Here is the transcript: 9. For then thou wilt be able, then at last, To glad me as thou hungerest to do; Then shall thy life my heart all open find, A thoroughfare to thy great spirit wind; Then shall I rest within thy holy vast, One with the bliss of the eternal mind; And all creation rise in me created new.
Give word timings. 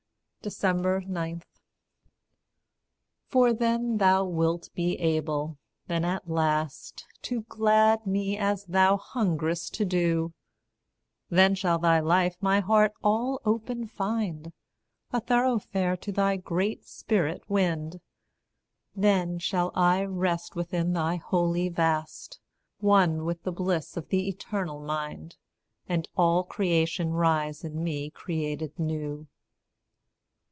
9. 0.43 1.41
For 3.27 3.53
then 3.53 3.97
thou 3.99 4.25
wilt 4.25 4.69
be 4.73 4.95
able, 4.95 5.59
then 5.85 6.03
at 6.03 6.27
last, 6.31 7.05
To 7.21 7.41
glad 7.43 8.07
me 8.07 8.39
as 8.39 8.65
thou 8.65 8.97
hungerest 8.97 9.71
to 9.75 9.85
do; 9.85 10.33
Then 11.29 11.53
shall 11.53 11.77
thy 11.77 11.99
life 11.99 12.37
my 12.41 12.59
heart 12.59 12.93
all 13.03 13.39
open 13.45 13.85
find, 13.85 14.51
A 15.13 15.19
thoroughfare 15.21 15.95
to 15.97 16.11
thy 16.11 16.37
great 16.37 16.85
spirit 16.87 17.47
wind; 17.47 18.01
Then 18.95 19.37
shall 19.37 19.71
I 19.75 20.01
rest 20.03 20.55
within 20.55 20.93
thy 20.93 21.17
holy 21.17 21.69
vast, 21.69 22.39
One 22.79 23.25
with 23.25 23.43
the 23.43 23.51
bliss 23.51 23.95
of 23.95 24.07
the 24.09 24.27
eternal 24.27 24.79
mind; 24.79 25.37
And 25.87 26.09
all 26.17 26.43
creation 26.43 27.11
rise 27.11 27.63
in 27.63 27.83
me 27.83 28.09
created 28.09 28.79
new. 28.79 29.27